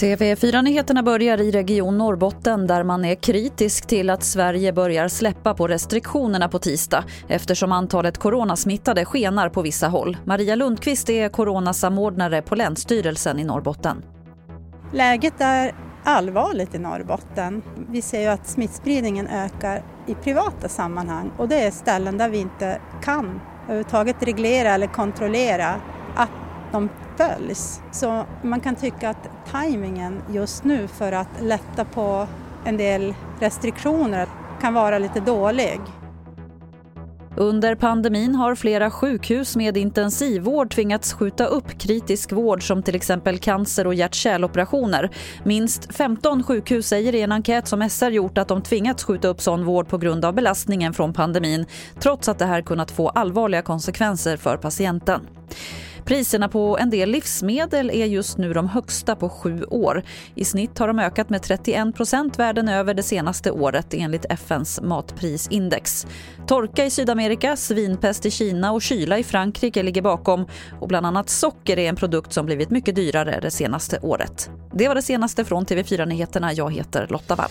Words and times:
TV4-nyheterna 0.00 1.02
börjar 1.02 1.40
i 1.40 1.50
Region 1.50 1.98
Norrbotten 1.98 2.66
där 2.66 2.84
man 2.84 3.04
är 3.04 3.14
kritisk 3.14 3.86
till 3.86 4.10
att 4.10 4.22
Sverige 4.22 4.72
börjar 4.72 5.08
släppa 5.08 5.54
på 5.54 5.66
restriktionerna 5.68 6.48
på 6.48 6.58
tisdag 6.58 7.04
eftersom 7.28 7.72
antalet 7.72 8.18
coronasmittade 8.18 9.04
skenar 9.04 9.48
på 9.48 9.62
vissa 9.62 9.88
håll. 9.88 10.16
Maria 10.24 10.54
Lundqvist 10.54 11.10
är 11.10 11.28
coronasamordnare 11.28 12.42
på 12.42 12.54
Länsstyrelsen 12.54 13.38
i 13.38 13.44
Norrbotten. 13.44 14.02
Läget 14.92 15.40
är 15.40 15.74
allvarligt 16.04 16.74
i 16.74 16.78
Norrbotten. 16.78 17.62
Vi 17.88 18.02
ser 18.02 18.20
ju 18.20 18.26
att 18.26 18.46
smittspridningen 18.48 19.26
ökar 19.26 19.82
i 20.06 20.14
privata 20.14 20.68
sammanhang 20.68 21.30
och 21.36 21.48
det 21.48 21.60
är 21.60 21.70
ställen 21.70 22.18
där 22.18 22.28
vi 22.28 22.38
inte 22.38 22.80
kan 23.02 23.40
överhuvudtaget 23.64 24.22
reglera 24.22 24.68
eller 24.68 24.86
kontrollera 24.86 25.74
att 26.16 26.30
de 26.72 26.88
följs. 27.16 27.82
Så 27.90 28.24
man 28.42 28.60
kan 28.60 28.74
tycka 28.74 29.10
att 29.10 29.30
tajmingen 29.50 30.22
just 30.30 30.64
nu 30.64 30.88
för 30.88 31.12
att 31.12 31.28
lätta 31.40 31.84
på 31.84 32.26
en 32.64 32.76
del 32.76 33.14
restriktioner 33.40 34.28
kan 34.60 34.74
vara 34.74 34.98
lite 34.98 35.20
dålig. 35.20 35.80
Under 37.36 37.74
pandemin 37.74 38.34
har 38.34 38.54
flera 38.54 38.90
sjukhus 38.90 39.56
med 39.56 39.76
intensivvård 39.76 40.70
tvingats 40.70 41.12
skjuta 41.12 41.44
upp 41.44 41.78
kritisk 41.78 42.32
vård 42.32 42.66
som 42.66 42.82
till 42.82 42.94
exempel 42.94 43.38
cancer 43.38 43.86
och 43.86 43.94
hjärt-kärloperationer. 43.94 45.10
Minst 45.44 45.94
15 45.94 46.42
sjukhus 46.42 46.86
säger 46.86 47.14
i 47.14 47.20
en 47.20 47.32
enkät 47.32 47.68
som 47.68 47.88
SR 47.90 48.10
gjort 48.10 48.38
att 48.38 48.48
de 48.48 48.62
tvingats 48.62 49.04
skjuta 49.04 49.28
upp 49.28 49.40
sån 49.40 49.64
vård 49.64 49.88
på 49.88 49.98
grund 49.98 50.24
av 50.24 50.34
belastningen 50.34 50.94
från 50.94 51.12
pandemin 51.12 51.66
trots 52.00 52.28
att 52.28 52.38
det 52.38 52.46
här 52.46 52.62
kunnat 52.62 52.90
få 52.90 53.08
allvarliga 53.08 53.62
konsekvenser 53.62 54.36
för 54.36 54.56
patienten. 54.56 55.20
Priserna 56.10 56.48
på 56.48 56.78
en 56.78 56.90
del 56.90 57.10
livsmedel 57.10 57.90
är 57.90 58.06
just 58.06 58.38
nu 58.38 58.52
de 58.52 58.68
högsta 58.68 59.16
på 59.16 59.28
sju 59.28 59.64
år. 59.64 60.02
I 60.34 60.44
snitt 60.44 60.78
har 60.78 60.88
de 60.88 60.98
ökat 60.98 61.30
med 61.30 61.42
31 61.42 61.96
procent 61.96 62.38
världen 62.38 62.68
över 62.68 62.94
det 62.94 63.02
senaste 63.02 63.50
året 63.50 63.94
enligt 63.94 64.24
FNs 64.24 64.80
matprisindex. 64.80 66.06
Torka 66.46 66.84
i 66.84 66.90
Sydamerika, 66.90 67.56
svinpest 67.56 68.26
i 68.26 68.30
Kina 68.30 68.72
och 68.72 68.82
kyla 68.82 69.18
i 69.18 69.24
Frankrike 69.24 69.82
ligger 69.82 70.02
bakom 70.02 70.46
och 70.80 70.88
bland 70.88 71.06
annat 71.06 71.28
socker 71.28 71.78
är 71.78 71.88
en 71.88 71.96
produkt 71.96 72.32
som 72.32 72.46
blivit 72.46 72.70
mycket 72.70 72.94
dyrare 72.94 73.40
det 73.42 73.50
senaste 73.50 73.98
året. 74.02 74.50
Det 74.72 74.88
var 74.88 74.94
det 74.94 75.02
senaste 75.02 75.44
från 75.44 75.66
TV4 75.66 76.06
Nyheterna. 76.06 76.52
Jag 76.52 76.72
heter 76.72 77.06
Lotta 77.10 77.34
Wall. 77.34 77.50